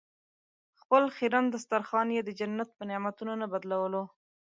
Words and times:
خپل 0.81 1.03
خیرن 1.15 1.45
دسترخوان 1.53 2.07
یې 2.15 2.21
د 2.25 2.29
جنت 2.39 2.69
په 2.77 2.83
نعمتونو 2.89 3.33
نه 3.41 3.47
بدلولو. 3.53 4.03